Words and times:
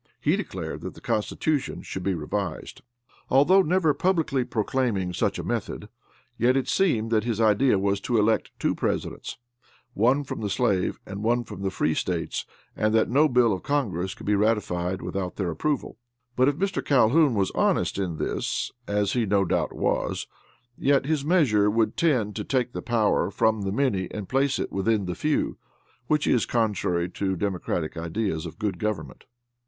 He 0.19 0.35
declared 0.35 0.81
that 0.81 0.95
the 0.95 0.99
Constitution 0.99 1.83
should 1.83 2.01
be 2.01 2.15
revised. 2.15 2.81
Although 3.29 3.61
never 3.61 3.93
publicly 3.93 4.43
proclaiming 4.43 5.13
such 5.13 5.37
a 5.37 5.43
method, 5.43 5.89
yet 6.39 6.57
it 6.57 6.67
seemed 6.67 7.11
that 7.11 7.23
his 7.23 7.39
idea 7.39 7.77
was 7.77 7.99
to 8.01 8.17
elect 8.17 8.49
two 8.57 8.73
Presidents, 8.73 9.37
one 9.93 10.23
from 10.23 10.41
the 10.41 10.49
slave 10.49 10.99
and 11.05 11.21
one 11.21 11.43
from 11.43 11.61
the 11.61 11.69
free 11.69 11.93
States, 11.93 12.47
and 12.75 12.95
that 12.95 13.11
no 13.11 13.29
bill 13.29 13.53
of 13.53 13.61
Congress 13.61 14.15
could 14.15 14.25
be 14.25 14.33
ratified 14.33 15.03
without 15.03 15.35
their 15.35 15.51
approval. 15.51 15.99
But 16.35 16.47
if 16.47 16.55
Mr. 16.55 16.83
Calhoun 16.83 17.35
was 17.35 17.51
honest 17.51 17.99
in 17.99 18.17
this, 18.17 18.71
as 18.87 19.13
he 19.13 19.27
no 19.27 19.45
doubt 19.45 19.71
was, 19.71 20.25
yet 20.79 21.05
his 21.05 21.23
measure 21.23 21.69
would 21.69 21.95
tend 21.95 22.35
to 22.37 22.43
take 22.43 22.73
the 22.73 22.81
power 22.81 23.29
from 23.29 23.61
the 23.61 23.71
many 23.71 24.09
and 24.09 24.27
place 24.27 24.57
it 24.57 24.71
within 24.71 25.05
the 25.05 25.13
few, 25.13 25.59
which 26.07 26.25
is 26.25 26.47
contrary 26.47 27.07
to 27.09 27.35
democratic 27.35 27.95
ideas 27.97 28.47
of 28.47 28.57
good 28.57 28.79
government. 28.79 29.25